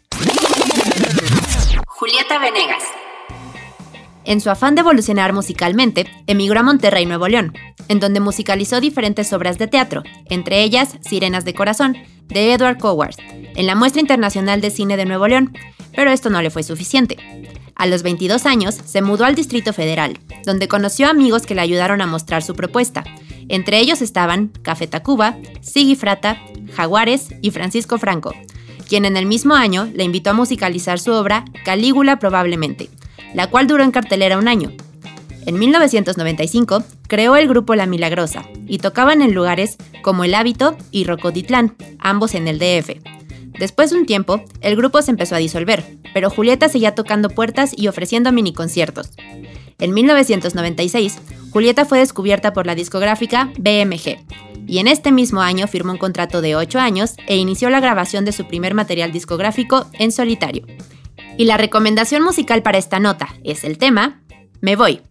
[1.88, 2.83] Julieta Venegas.
[4.23, 7.53] En su afán de evolucionar musicalmente, emigró a Monterrey, Nuevo León,
[7.88, 11.95] en donde musicalizó diferentes obras de teatro, entre ellas Sirenas de Corazón,
[12.27, 13.15] de Edward Coward,
[13.55, 15.53] en la Muestra Internacional de Cine de Nuevo León,
[15.97, 17.17] pero esto no le fue suficiente.
[17.73, 22.01] A los 22 años se mudó al Distrito Federal, donde conoció amigos que le ayudaron
[22.01, 23.03] a mostrar su propuesta.
[23.49, 26.39] Entre ellos estaban Café Tacuba, Sigi Frata,
[26.75, 28.31] Jaguares y Francisco Franco,
[28.88, 32.91] quien en el mismo año le invitó a musicalizar su obra Calígula probablemente,
[33.33, 34.71] la cual duró en cartelera un año.
[35.47, 41.05] En 1995 creó el grupo La Milagrosa y tocaban en lugares como El Hábito y
[41.05, 43.17] Rocoditlán, ambos en el DF.
[43.60, 47.72] Después de un tiempo, el grupo se empezó a disolver, pero Julieta seguía tocando puertas
[47.76, 49.12] y ofreciendo mini conciertos.
[49.80, 51.20] En 1996,
[51.52, 54.17] Julieta fue descubierta por la discográfica BMG,
[54.67, 58.26] y en este mismo año firmó un contrato de 8 años e inició la grabación
[58.26, 60.65] de su primer material discográfico en solitario.
[61.38, 64.22] Y la recomendación musical para esta nota es el tema
[64.60, 65.02] Me Voy.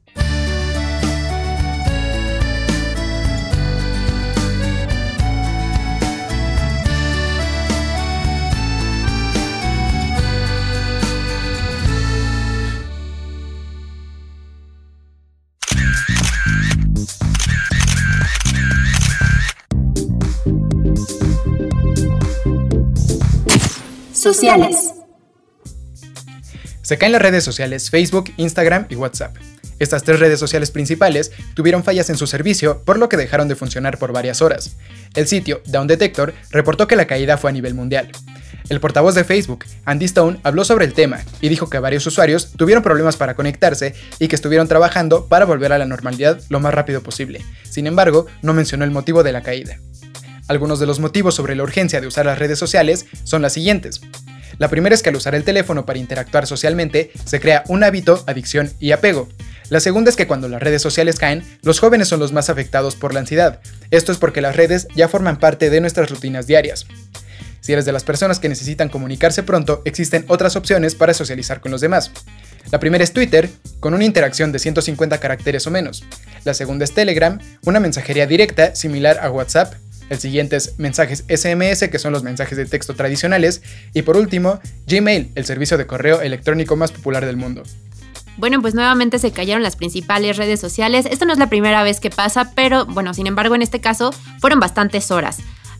[26.82, 29.36] Se caen las redes sociales Facebook, Instagram y WhatsApp.
[29.78, 33.56] Estas tres redes sociales principales tuvieron fallas en su servicio, por lo que dejaron de
[33.56, 34.76] funcionar por varias horas.
[35.14, 38.10] El sitio Down Detector reportó que la caída fue a nivel mundial.
[38.68, 42.52] El portavoz de Facebook, Andy Stone, habló sobre el tema y dijo que varios usuarios
[42.56, 46.74] tuvieron problemas para conectarse y que estuvieron trabajando para volver a la normalidad lo más
[46.74, 47.44] rápido posible.
[47.68, 49.78] Sin embargo, no mencionó el motivo de la caída.
[50.48, 54.00] Algunos de los motivos sobre la urgencia de usar las redes sociales son las siguientes.
[54.58, 58.22] La primera es que al usar el teléfono para interactuar socialmente, se crea un hábito,
[58.26, 59.28] adicción y apego.
[59.68, 62.94] La segunda es que cuando las redes sociales caen, los jóvenes son los más afectados
[62.94, 63.60] por la ansiedad.
[63.90, 66.86] Esto es porque las redes ya forman parte de nuestras rutinas diarias.
[67.60, 71.72] Si eres de las personas que necesitan comunicarse pronto, existen otras opciones para socializar con
[71.72, 72.12] los demás.
[72.70, 76.04] La primera es Twitter, con una interacción de 150 caracteres o menos.
[76.44, 79.74] La segunda es Telegram, una mensajería directa similar a WhatsApp,
[80.08, 83.62] el siguiente es mensajes SMS, que son los mensajes de texto tradicionales.
[83.92, 87.62] Y por último, Gmail, el servicio de correo electrónico más popular del mundo.
[88.36, 91.06] Bueno, pues nuevamente se cayeron las principales redes sociales.
[91.10, 94.12] Esto no es la primera vez que pasa, pero bueno, sin embargo en este caso
[94.40, 95.38] fueron bastantes horas.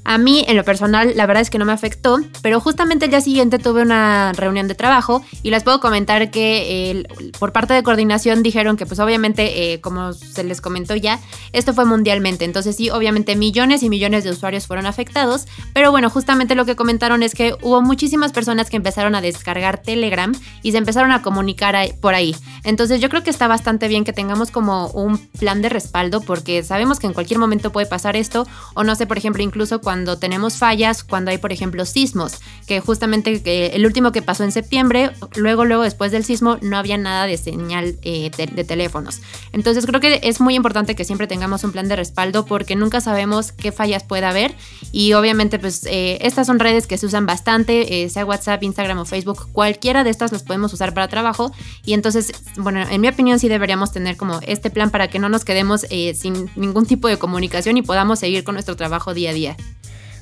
[0.09, 3.11] A mí, en lo personal, la verdad es que no me afectó, pero justamente el
[3.11, 7.05] día siguiente tuve una reunión de trabajo y les puedo comentar que
[7.41, 11.19] por parte de coordinación dijeron que pues obviamente, eh, como se les comentó ya,
[11.53, 12.45] esto fue mundialmente.
[12.45, 16.77] Entonces sí, obviamente millones y millones de usuarios fueron afectados, pero bueno, justamente lo que
[16.77, 21.21] comentaron es que hubo muchísimas personas que empezaron a descargar Telegram y se empezaron a
[21.23, 22.37] comunicar por ahí.
[22.63, 26.63] Entonces yo creo que está bastante bien que tengamos como un plan de respaldo porque
[26.63, 29.96] sabemos que en cualquier momento puede pasar esto o no sé, por ejemplo, incluso cuando
[29.97, 32.35] cuando tenemos fallas, cuando hay, por ejemplo, sismos,
[32.67, 33.41] que justamente
[33.75, 37.39] el último que pasó en septiembre, luego, luego después del sismo, no había nada de
[37.39, 39.23] señal eh, de, teléfonos.
[39.55, 43.01] Entonces creo que es muy importante que siempre tengamos un plan de respaldo porque nunca
[43.01, 44.55] sabemos qué fallas puede haber
[44.93, 48.99] y obviamente pues eh, estas son redes que se usan bastante, eh, sea WhatsApp, Instagram
[48.99, 51.53] o Facebook, cualquiera de estas las podemos usar para trabajo
[51.87, 55.31] y entonces, bueno, en mi opinión sí deberíamos tener como este plan para que no
[55.31, 59.33] nos quedemos sin ningún tipo de comunicación y podamos seguir con nuestro trabajo día a
[59.33, 59.57] día.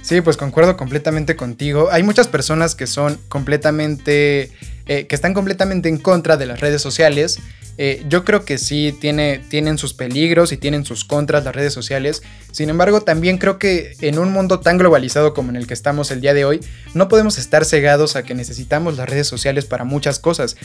[0.05, 1.89] Sí, pues concuerdo completamente contigo.
[1.91, 4.51] Hay muchas personas que son completamente,
[4.87, 7.39] eh, que están completamente en contra de las redes sociales.
[7.79, 11.73] Eh, yo creo que sí tiene, tienen sus peligros y tienen sus contras las redes
[11.73, 12.23] sociales.
[12.53, 16.11] Sin embargo, también creo que en un mundo tan globalizado como en el que estamos
[16.11, 16.61] el día de hoy,
[16.93, 20.57] no podemos estar cegados a que necesitamos las redes sociales para muchas cosas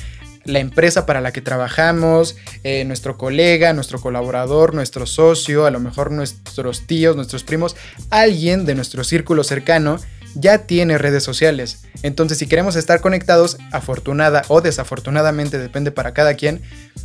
[0.45, 5.80] la empresa para la que trabajamos, eh, nuestro colega, nuestro colaborador, nuestro socio, a lo
[5.80, 7.75] mejor nuestros tíos, nuestros primos,
[8.10, 9.99] alguien de nuestro círculo cercano
[10.36, 11.84] ya tiene redes sociales.
[12.04, 16.62] Entonces, si queremos estar conectados, afortunada o desafortunadamente, depende para cada quien,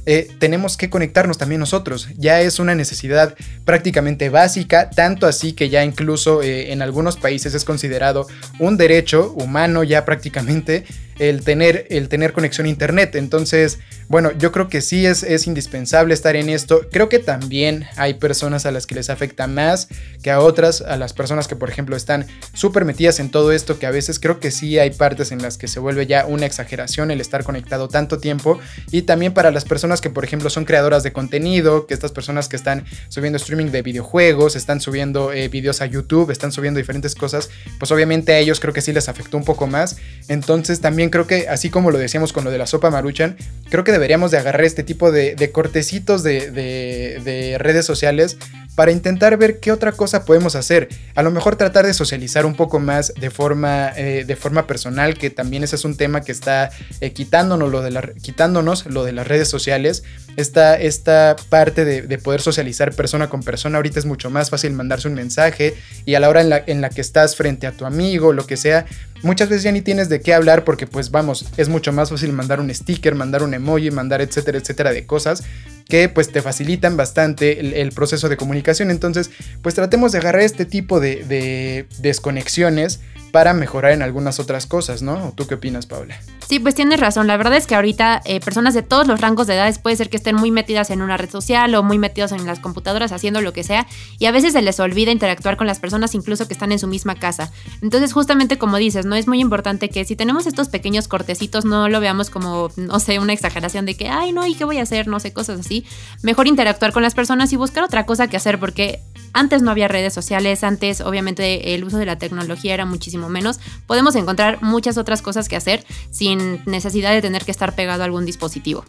[0.07, 2.09] eh, tenemos que conectarnos también nosotros.
[2.17, 7.55] Ya es una necesidad prácticamente básica, tanto así que ya incluso eh, en algunos países
[7.55, 8.27] es considerado
[8.59, 10.85] un derecho humano ya prácticamente
[11.19, 13.15] el tener, el tener conexión a internet.
[13.15, 16.83] Entonces, bueno, yo creo que sí es, es indispensable estar en esto.
[16.91, 19.89] Creo que también hay personas a las que les afecta más
[20.23, 23.79] que a otras, a las personas que por ejemplo están súper metidas en todo esto,
[23.79, 26.47] que a veces creo que sí hay partes en las que se vuelve ya una
[26.47, 28.59] exageración el estar conectado tanto tiempo.
[28.91, 32.49] Y también para las personas que por ejemplo son creadoras de contenido, que estas personas
[32.49, 37.15] que están subiendo streaming de videojuegos, están subiendo eh, videos a YouTube, están subiendo diferentes
[37.15, 39.97] cosas, pues obviamente a ellos creo que sí les afectó un poco más.
[40.29, 43.37] Entonces también creo que así como lo decíamos con lo de la sopa maruchan,
[43.71, 48.37] creo que deberíamos de agarrar este tipo de, cortecitos de, de redes sociales
[48.75, 50.89] para intentar ver qué otra cosa podemos hacer.
[51.15, 55.17] A lo mejor tratar de socializar un poco más de forma, eh, de forma personal,
[55.17, 59.05] que también ese es un tema que está eh, quitándonos, lo de la, quitándonos lo
[59.05, 60.03] de las redes sociales.
[60.37, 65.09] Esta, esta parte de, poder socializar persona con persona ahorita es mucho más fácil mandarse
[65.09, 67.85] un mensaje y a la hora en la, en la que estás frente a tu
[67.87, 68.87] amigo, lo que sea,
[69.23, 72.33] muchas veces ya ni tienes de qué hablar porque pues vamos, es mucho más fácil
[72.33, 75.45] mandar un sticker, mandar un emoji, mandar etcétera, etcétera de cosas
[75.89, 78.91] que pues te facilitan bastante el, proceso de comunicación.
[78.91, 79.31] Entonces,
[79.63, 83.01] pues tratemos de agarrar este tipo de, de desconexiones
[83.35, 85.33] para mejorar en algunas otras cosas, ¿no?
[85.35, 86.17] ¿Tú qué opinas, Paula?
[86.47, 87.27] Sí, pues tienes razón.
[87.27, 90.09] La verdad es que ahorita eh, personas de todos los rangos de edades puede ser
[90.09, 93.41] que estén muy metidas en una red social o muy metidos en las computadoras haciendo
[93.41, 93.89] lo que sea
[94.21, 96.87] y a veces se les olvida interactuar con las personas incluso que están en su
[96.87, 97.51] misma casa.
[97.83, 99.17] Entonces, justamente como dices, ¿no?
[99.17, 103.19] Es muy importante que si tenemos estos pequeños cortecitos no lo veamos como, no sé,
[103.19, 105.09] una exageración de que, ay, no, ¿y qué voy a hacer?
[105.09, 105.74] No sé, cosas así.
[106.23, 109.01] Mejor interactuar con las personas y buscar otra cosa que hacer porque
[109.33, 113.59] antes no había redes sociales, antes obviamente el uso de la tecnología era muchísimo menos.
[113.87, 118.05] Podemos encontrar muchas otras cosas que hacer sin necesidad de tener que estar pegado a
[118.07, 118.85] algún dispositivo.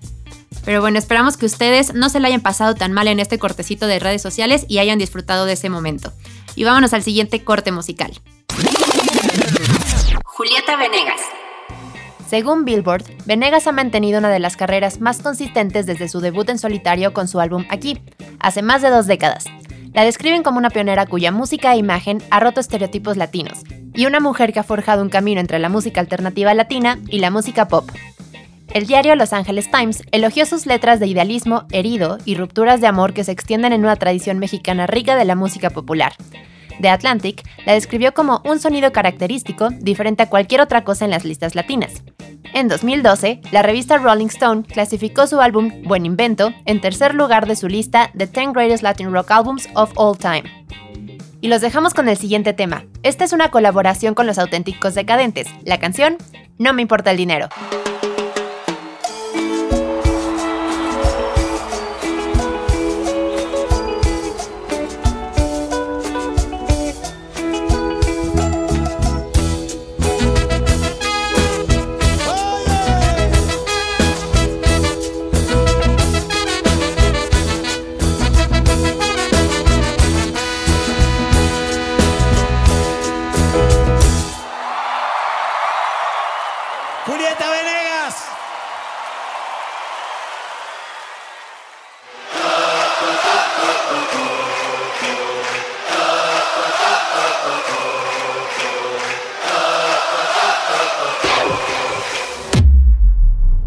[0.64, 3.88] Pero bueno, esperamos que ustedes no se la hayan pasado tan mal en este cortecito
[3.88, 6.14] de redes sociales y hayan disfrutado de ese momento.
[6.56, 8.14] Y vámonos al siguiente corte musical.
[10.24, 11.22] Julieta Venegas.
[12.28, 16.58] Según Billboard, Venegas ha mantenido una de las carreras más consistentes desde su debut en
[16.58, 18.02] solitario con su álbum Aquí,
[18.40, 19.46] hace más de dos décadas.
[19.94, 24.20] La describen como una pionera cuya música e imagen ha roto estereotipos latinos, y una
[24.20, 27.90] mujer que ha forjado un camino entre la música alternativa latina y la música pop.
[28.74, 33.14] El diario Los Angeles Times elogió sus letras de idealismo, herido y rupturas de amor
[33.14, 36.14] que se extienden en una tradición mexicana rica de la música popular.
[36.82, 41.24] The Atlantic la describió como un sonido característico diferente a cualquier otra cosa en las
[41.24, 42.04] listas latinas.
[42.56, 47.58] En 2012, la revista Rolling Stone clasificó su álbum Buen Invento en tercer lugar de
[47.58, 50.44] su lista de 10 Greatest Latin Rock Albums of All Time.
[51.42, 52.86] Y los dejamos con el siguiente tema.
[53.04, 55.50] Esta es una colaboración con los auténticos decadentes.
[55.66, 56.16] La canción
[56.58, 57.50] No me importa el dinero.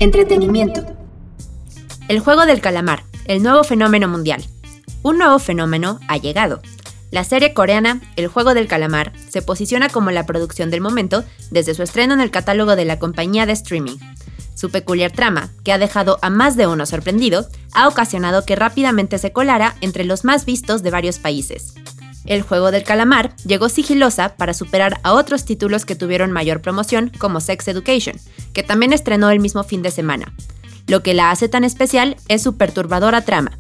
[0.09, 0.87] Entretenimiento.
[2.09, 4.43] El juego del calamar, el nuevo fenómeno mundial.
[5.03, 6.63] Un nuevo fenómeno ha llegado.
[7.11, 11.75] La serie coreana El juego del calamar se posiciona como la producción del momento desde
[11.75, 13.99] su estreno en el catálogo de la compañía de streaming.
[14.55, 19.19] Su peculiar trama, que ha dejado a más de uno sorprendido, ha ocasionado que rápidamente
[19.19, 21.75] se colara entre los más vistos de varios países.
[22.29, 27.11] El juego del calamar llegó sigilosa para superar a otros títulos que tuvieron mayor promoción,
[27.17, 28.17] como Sex Education,
[28.53, 30.35] que también estrenó el mismo fin de semana.
[30.87, 33.59] Lo que la hace tan especial es su perturbadora trama.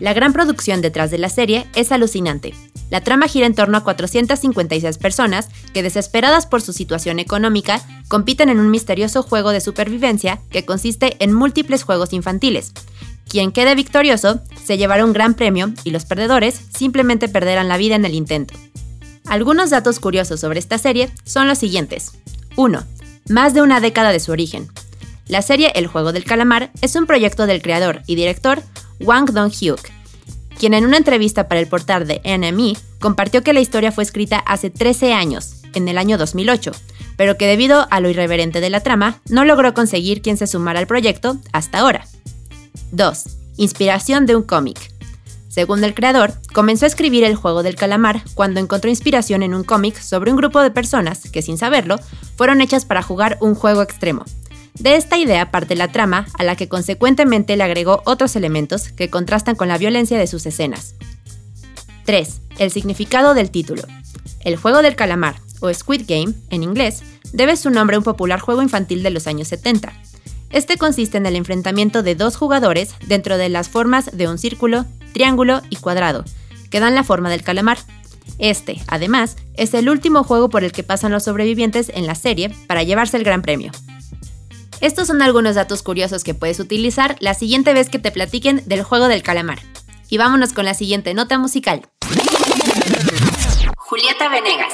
[0.00, 2.54] La gran producción detrás de la serie es alucinante.
[2.88, 8.48] La trama gira en torno a 456 personas que, desesperadas por su situación económica, compiten
[8.48, 12.72] en un misterioso juego de supervivencia que consiste en múltiples juegos infantiles,
[13.28, 17.96] quien quede victorioso se llevará un gran premio y los perdedores simplemente perderán la vida
[17.96, 18.54] en el intento.
[19.26, 22.12] Algunos datos curiosos sobre esta serie son los siguientes.
[22.56, 22.84] 1.
[23.28, 24.68] Más de una década de su origen.
[25.26, 28.62] La serie El Juego del Calamar es un proyecto del creador y director
[29.00, 29.80] Wang Dong-hyuk,
[30.56, 34.38] quien en una entrevista para el portal de NME compartió que la historia fue escrita
[34.38, 36.70] hace 13 años, en el año 2008,
[37.16, 40.78] pero que debido a lo irreverente de la trama, no logró conseguir quien se sumara
[40.78, 42.06] al proyecto hasta ahora.
[42.92, 43.24] 2.
[43.56, 44.92] Inspiración de un cómic.
[45.48, 49.64] Según el creador, comenzó a escribir El juego del calamar cuando encontró inspiración en un
[49.64, 51.98] cómic sobre un grupo de personas que, sin saberlo,
[52.36, 54.24] fueron hechas para jugar un juego extremo.
[54.74, 59.08] De esta idea parte la trama, a la que consecuentemente le agregó otros elementos que
[59.08, 60.94] contrastan con la violencia de sus escenas.
[62.04, 62.40] 3.
[62.58, 63.82] El significado del título.
[64.40, 68.40] El juego del calamar, o Squid Game, en inglés, debe su nombre a un popular
[68.40, 69.92] juego infantil de los años 70.
[70.50, 74.84] Este consiste en el enfrentamiento de dos jugadores dentro de las formas de un círculo,
[75.12, 76.24] triángulo y cuadrado,
[76.70, 77.78] que dan la forma del calamar.
[78.38, 82.54] Este, además, es el último juego por el que pasan los sobrevivientes en la serie
[82.66, 83.72] para llevarse el gran premio.
[84.80, 88.82] Estos son algunos datos curiosos que puedes utilizar la siguiente vez que te platiquen del
[88.82, 89.58] juego del calamar.
[90.10, 91.82] Y vámonos con la siguiente nota musical.
[93.76, 94.72] Julieta Venegas.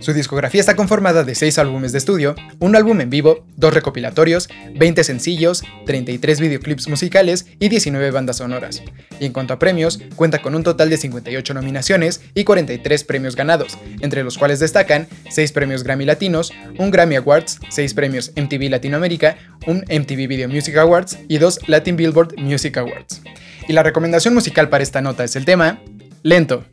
[0.00, 4.48] Su discografía está conformada de 6 álbumes de estudio, un álbum en vivo, dos recopilatorios,
[4.74, 8.82] 20 sencillos, 33 videoclips musicales y 19 bandas sonoras.
[9.20, 13.36] Y en cuanto a premios, cuenta con un total de 58 nominaciones y 43 premios
[13.36, 18.70] ganados, entre los cuales destacan 6 premios Grammy Latinos, un Grammy Awards, 6 premios MTV
[18.70, 19.36] Latinoamérica,
[19.66, 23.20] un MTV Video Music Awards y 2 Latin Billboard Music Awards.
[23.68, 25.82] Y la recomendación musical para esta nota es el tema
[26.22, 26.64] Lento,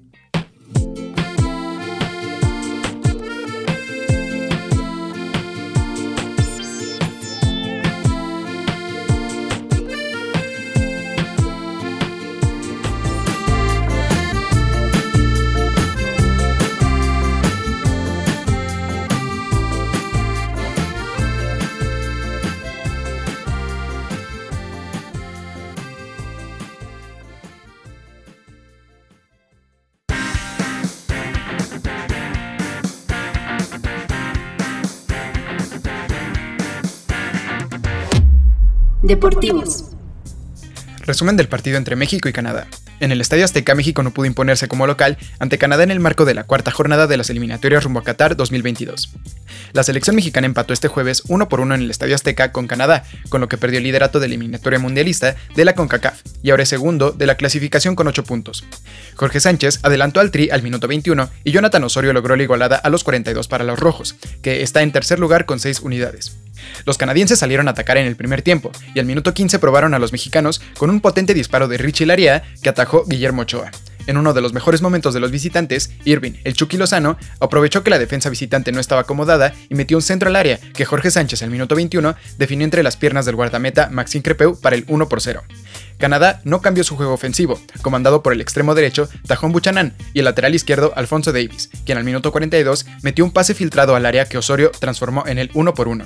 [39.17, 39.85] Deportivos.
[40.99, 42.67] Resumen del partido entre México y Canadá.
[42.99, 46.23] En el Estadio Azteca, México no pudo imponerse como local ante Canadá en el marco
[46.23, 49.09] de la cuarta jornada de las eliminatorias rumbo a Qatar 2022.
[49.73, 53.05] La selección mexicana empató este jueves 1 por 1 en el Estadio Azteca con Canadá,
[53.29, 56.69] con lo que perdió el liderato de eliminatoria mundialista de la CONCACAF y ahora es
[56.69, 58.65] segundo de la clasificación con 8 puntos.
[59.15, 62.91] Jorge Sánchez adelantó al Tri al minuto 21 y Jonathan Osorio logró la igualada a
[62.91, 66.37] los 42 para los rojos, que está en tercer lugar con 6 unidades.
[66.85, 69.99] Los canadienses salieron a atacar en el primer tiempo y al minuto 15 probaron a
[69.99, 73.71] los mexicanos con un potente disparo de Richie Laria que atajó Guillermo Ochoa.
[74.07, 77.89] En uno de los mejores momentos de los visitantes, Irving, el Chucky Lozano, aprovechó que
[77.89, 81.43] la defensa visitante no estaba acomodada y metió un centro al área que Jorge Sánchez
[81.43, 85.21] al minuto 21 definió entre las piernas del guardameta Maxime Crepeu para el 1 por
[85.21, 85.43] 0.
[85.97, 90.25] Canadá no cambió su juego ofensivo, comandado por el extremo derecho Tajón Buchanan y el
[90.25, 94.37] lateral izquierdo Alfonso Davis, quien al minuto 42 metió un pase filtrado al área que
[94.37, 96.05] Osorio transformó en el 1 por 1.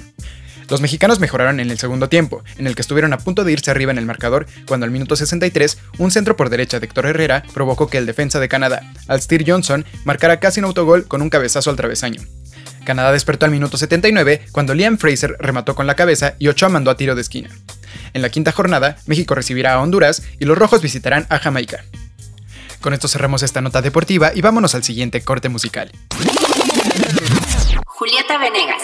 [0.71, 3.69] Los mexicanos mejoraron en el segundo tiempo, en el que estuvieron a punto de irse
[3.69, 7.43] arriba en el marcador, cuando al minuto 63, un centro por derecha de Héctor Herrera
[7.53, 11.71] provocó que el defensa de Canadá, Alstir Johnson, marcara casi un autogol con un cabezazo
[11.71, 12.21] al travesaño.
[12.85, 16.89] Canadá despertó al minuto 79 cuando Liam Fraser remató con la cabeza y Ochoa mandó
[16.89, 17.49] a tiro de esquina.
[18.13, 21.83] En la quinta jornada, México recibirá a Honduras y los rojos visitarán a Jamaica.
[22.79, 25.91] Con esto cerramos esta nota deportiva y vámonos al siguiente corte musical.
[27.87, 28.83] Julieta Venegas.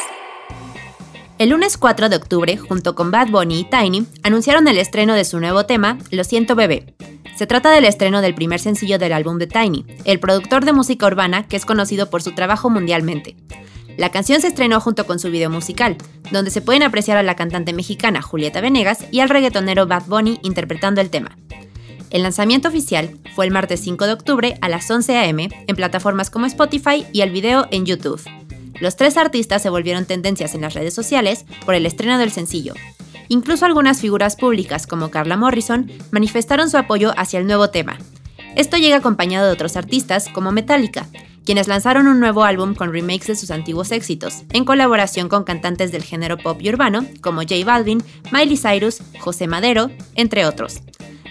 [1.37, 5.23] El lunes 4 de octubre, junto con Bad Bunny y Tiny, anunciaron el estreno de
[5.23, 6.95] su nuevo tema, Lo siento bebé.
[7.37, 11.05] Se trata del estreno del primer sencillo del álbum de Tiny, el productor de música
[11.05, 13.35] urbana que es conocido por su trabajo mundialmente.
[13.97, 15.97] La canción se estrenó junto con su video musical,
[16.31, 20.39] donde se pueden apreciar a la cantante mexicana Julieta Venegas y al reggaetonero Bad Bunny
[20.41, 21.37] interpretando el tema.
[22.09, 26.31] El lanzamiento oficial fue el martes 5 de octubre a las 11 am en plataformas
[26.31, 28.21] como Spotify y el video en YouTube.
[28.79, 32.73] Los tres artistas se volvieron tendencias en las redes sociales por el estreno del sencillo.
[33.29, 37.97] Incluso algunas figuras públicas como Carla Morrison manifestaron su apoyo hacia el nuevo tema.
[38.55, 41.07] Esto llega acompañado de otros artistas como Metallica,
[41.45, 45.91] quienes lanzaron un nuevo álbum con remakes de sus antiguos éxitos, en colaboración con cantantes
[45.91, 50.81] del género pop y urbano como J Balvin, Miley Cyrus, José Madero, entre otros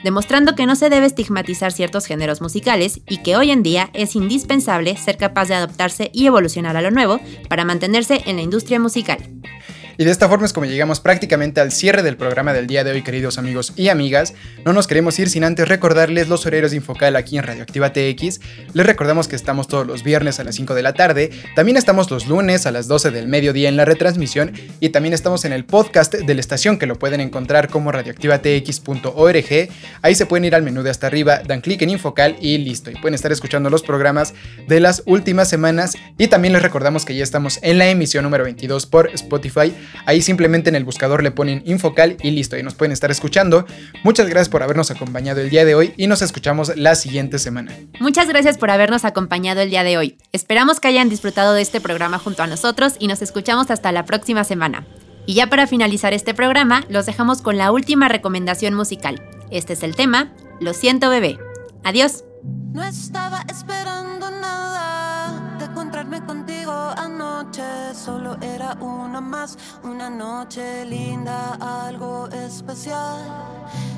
[0.07, 4.15] demostrando que no se debe estigmatizar ciertos géneros musicales y que hoy en día es
[4.15, 8.79] indispensable ser capaz de adaptarse y evolucionar a lo nuevo para mantenerse en la industria
[8.79, 9.19] musical.
[9.99, 12.91] Y de esta forma es como llegamos prácticamente al cierre del programa del día de
[12.91, 14.35] hoy, queridos amigos y amigas.
[14.65, 18.41] No nos queremos ir sin antes recordarles los horarios de Infocal aquí en Radioactiva TX.
[18.75, 21.31] Les recordamos que estamos todos los viernes a las 5 de la tarde.
[21.55, 24.53] También estamos los lunes a las 12 del mediodía en la retransmisión.
[24.81, 29.69] Y también estamos en el podcast de la estación que lo pueden encontrar como radioactivatx.org.
[30.03, 32.91] Ahí se pueden ir al menú de hasta arriba, dan clic en Infocal y listo.
[32.91, 34.35] Y pueden estar escuchando los programas
[34.69, 35.95] de las últimas semanas.
[36.19, 39.73] Y también les recordamos que ya estamos en la emisión número 22 por Spotify
[40.05, 43.67] Ahí simplemente en el buscador le ponen Infocal y listo, y nos pueden estar escuchando.
[44.05, 47.73] Muchas gracias por habernos acompañado el día de hoy y nos escuchamos la siguiente semana.
[48.01, 50.19] Muchas gracias por habernos acompañado el día de hoy.
[50.33, 54.05] Esperamos que hayan disfrutado de este programa junto a nosotros y nos escuchamos hasta la
[54.05, 54.87] próxima semana.
[55.27, 59.23] Y ya para finalizar este programa, los dejamos con la última recomendación musical.
[59.51, 61.39] Este es el tema, Lo siento bebé.
[61.85, 62.25] Adiós.
[62.73, 64.96] No estaba esperando nada
[66.25, 67.95] contigo anoche.
[67.95, 73.21] Solo era una más, una noche linda, algo especial.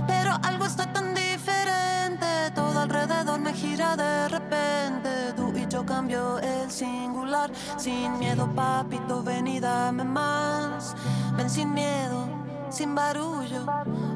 [0.07, 5.33] Pero algo está tan diferente, todo alrededor me gira de repente.
[5.37, 7.51] Tú y yo cambió el singular.
[7.77, 10.97] Sin miedo, papito, ven y dame más.
[11.37, 12.27] Ven sin miedo,
[12.71, 13.65] sin barullo.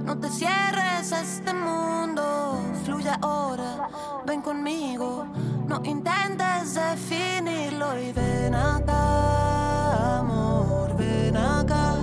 [0.05, 2.59] No te cierres a este mundo.
[2.85, 3.89] Fluye ahora,
[4.27, 5.27] ven conmigo.
[5.73, 11.95] No intentes definirlo y ven acá, amor, ven acá.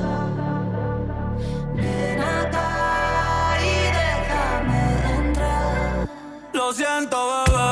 [1.75, 4.81] Ven acá y déjame
[5.19, 6.09] entrar.
[6.51, 7.69] Lo siento, bebé.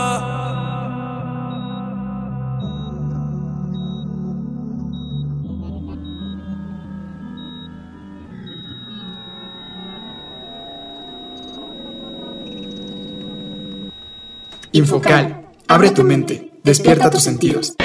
[14.74, 15.37] Infocal.
[15.70, 16.50] Abre tu mente.
[16.64, 17.76] Despierta tus sentidos.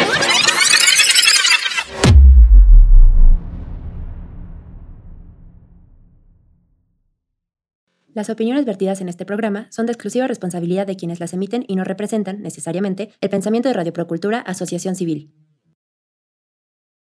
[8.15, 11.75] Las opiniones vertidas en este programa son de exclusiva responsabilidad de quienes las emiten y
[11.75, 15.33] no representan, necesariamente, el pensamiento de Radio Procultura Asociación Civil.